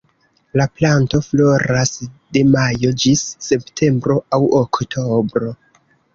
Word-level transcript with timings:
La 0.59 0.65
planto 0.77 1.19
floras 1.25 1.91
de 2.37 2.43
majo 2.55 2.91
ĝis 3.05 3.23
septembro 3.49 4.19
aŭ 4.39 4.43
oktobro. 4.63 5.55